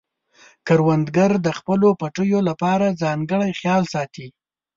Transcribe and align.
کروندګر 0.67 1.31
د 1.45 1.47
خپلو 1.57 1.87
پټیو 1.99 2.39
لپاره 2.49 2.97
ځانګړی 3.01 3.51
خیال 3.59 3.83
ساتي 3.93 4.27